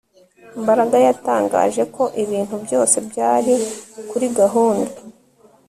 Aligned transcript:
Mbaraga 0.61 0.95
yatangaje 1.05 1.83
ko 1.95 2.03
ibintu 2.23 2.55
byose 2.65 2.95
byari 3.09 3.53
kuri 4.09 4.25
gahunda 4.39 4.91